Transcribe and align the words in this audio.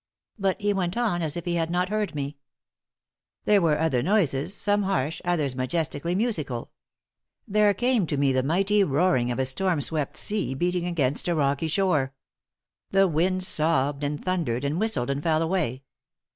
But 0.39 0.59
he 0.59 0.73
went 0.73 0.97
on 0.97 1.21
as 1.21 1.37
if 1.37 1.45
he 1.45 1.53
had 1.57 1.69
not 1.69 1.89
heard 1.89 2.15
me. 2.15 2.39
"There 3.45 3.61
were 3.61 3.77
other 3.77 4.01
noises, 4.01 4.51
some 4.51 4.81
harsh, 4.81 5.21
others 5.23 5.55
majestically 5.55 6.15
musical. 6.15 6.71
There 7.47 7.71
came 7.75 8.07
to 8.07 8.17
me 8.17 8.33
the 8.33 8.41
mighty 8.41 8.83
roaring 8.83 9.29
of 9.29 9.37
a 9.37 9.45
storm 9.45 9.79
swept 9.79 10.17
sea 10.17 10.55
beating 10.55 10.87
against 10.87 11.27
a 11.27 11.35
rocky 11.35 11.67
shore. 11.67 12.15
The 12.89 13.07
winds 13.07 13.47
sobbed 13.47 14.03
and 14.03 14.25
thundered 14.25 14.63
and 14.65 14.79
whistled 14.79 15.11
and 15.11 15.21
fell 15.21 15.43
away. 15.43 15.83